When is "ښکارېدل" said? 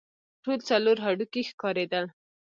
1.49-2.05